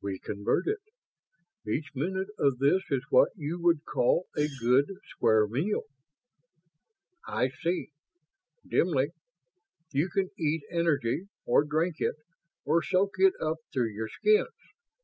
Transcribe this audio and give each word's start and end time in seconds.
We 0.00 0.20
convert 0.20 0.68
it. 0.68 0.78
Each 1.66 1.90
minute 1.96 2.28
of 2.38 2.58
this 2.60 2.84
is 2.90 3.02
what 3.10 3.30
you 3.34 3.60
would 3.60 3.84
call 3.84 4.28
a 4.38 4.46
'good, 4.46 4.86
square 5.08 5.48
meal'." 5.48 5.82
"I 7.26 7.48
see... 7.48 7.90
dimly. 8.64 9.08
You 9.90 10.08
can 10.10 10.30
eat 10.38 10.62
energy, 10.70 11.22
or 11.44 11.64
drink 11.64 11.96
it, 11.98 12.14
or 12.64 12.84
soak 12.84 13.16
it 13.18 13.34
up 13.40 13.56
through 13.72 13.90
your 13.90 14.06
skins. 14.06 14.54